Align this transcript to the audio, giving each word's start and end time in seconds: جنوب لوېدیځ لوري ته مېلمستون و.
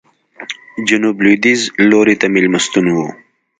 جنوب 0.87 1.15
لوېدیځ 1.23 1.61
لوري 1.89 2.15
ته 2.21 2.27
مېلمستون 2.35 2.85
و. 2.91 2.97